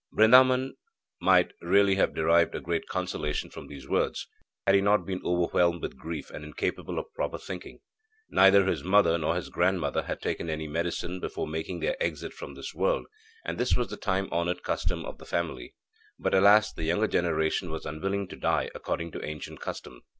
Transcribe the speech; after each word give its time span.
Brindaban 0.11 0.71
might 1.21 1.53
really 1.61 1.93
have 1.93 2.15
derived 2.15 2.55
a 2.55 2.59
great 2.59 2.87
consolation 2.87 3.51
from 3.51 3.67
these 3.67 3.87
words, 3.87 4.27
had 4.65 4.73
he 4.73 4.81
not 4.81 5.05
been 5.05 5.21
overwhelmed 5.23 5.79
with 5.83 5.95
grief 5.95 6.31
and 6.31 6.43
incapable 6.43 6.97
of 6.97 7.13
proper 7.13 7.37
thinking. 7.37 7.81
Neither 8.27 8.65
his 8.65 8.83
mother 8.83 9.15
nor 9.19 9.35
his 9.35 9.49
grandmother 9.49 10.01
had 10.01 10.19
taken 10.19 10.49
any 10.49 10.67
medicine 10.67 11.19
before 11.19 11.45
making 11.47 11.81
their 11.81 12.01
exit 12.01 12.33
from 12.33 12.55
this 12.55 12.73
world, 12.73 13.05
and 13.45 13.59
this 13.59 13.75
was 13.75 13.89
the 13.89 13.95
time 13.95 14.27
honoured 14.31 14.63
custom 14.63 15.05
of 15.05 15.19
the 15.19 15.23
family. 15.27 15.75
But, 16.17 16.33
alas, 16.33 16.73
the 16.73 16.85
younger 16.85 17.07
generation 17.07 17.69
was 17.69 17.85
unwilling 17.85 18.27
to 18.29 18.35
die 18.35 18.71
according 18.73 19.11
to 19.11 19.23
ancient 19.23 19.59
custom. 19.59 20.01